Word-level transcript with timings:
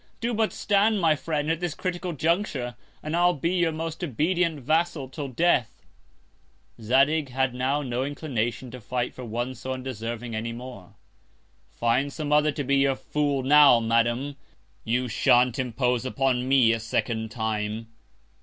Do 0.19 0.33
but 0.33 0.51
stand 0.51 0.99
my 0.99 1.15
Friend, 1.15 1.51
at 1.51 1.59
this 1.59 1.75
critical 1.75 2.09
Conjuncture, 2.11 2.75
and 3.03 3.15
I'll 3.15 3.35
be 3.35 3.51
your 3.51 3.71
most 3.71 4.03
obedient 4.03 4.59
Vassal 4.61 5.07
till 5.09 5.27
Death. 5.27 5.85
Zadig 6.81 7.29
had 7.29 7.53
now 7.53 7.83
no 7.83 8.03
Inclination 8.03 8.71
to 8.71 8.81
fight 8.81 9.13
for 9.13 9.23
one 9.23 9.53
so 9.53 9.73
undeserving 9.73 10.33
any 10.33 10.53
more. 10.53 10.95
Find 11.69 12.11
some 12.11 12.33
other 12.33 12.51
to 12.51 12.63
be 12.63 12.77
your 12.77 12.95
Fool 12.95 13.43
now, 13.43 13.79
Madam; 13.79 14.37
you 14.83 15.07
shan't 15.07 15.59
impose 15.59 16.03
upon 16.03 16.47
me 16.47 16.71
a 16.73 16.79
second 16.79 17.29
Time. 17.29 17.87